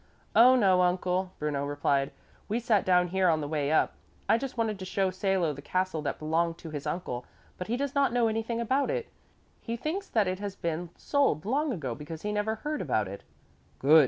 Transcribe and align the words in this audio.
"Oh, 0.35 0.55
no, 0.55 0.81
uncle," 0.81 1.31
Bruno 1.37 1.63
replied, 1.63 2.11
"we 2.47 2.59
sat 2.59 2.85
down 2.85 3.09
here 3.09 3.29
on 3.29 3.39
the 3.39 3.47
way 3.47 3.71
up. 3.71 3.93
I 4.27 4.39
just 4.39 4.57
wanted 4.57 4.79
to 4.79 4.83
show 4.85 5.11
Salo 5.11 5.53
the 5.53 5.61
castle 5.61 6.01
that 6.01 6.17
belonged 6.17 6.57
to 6.57 6.71
his 6.71 6.87
uncle, 6.87 7.23
but 7.59 7.67
he 7.67 7.77
does 7.77 7.93
not 7.93 8.11
know 8.11 8.27
anything 8.27 8.59
about 8.59 8.89
it. 8.89 9.09
He 9.61 9.77
thinks 9.77 10.07
that 10.09 10.27
it 10.27 10.39
has 10.39 10.55
been 10.55 10.89
sold 10.97 11.45
long 11.45 11.71
ago 11.71 11.93
because 11.93 12.23
he 12.23 12.31
never 12.31 12.55
heard 12.55 12.81
about 12.81 13.07
it." 13.07 13.23
"Good!" 13.77 13.99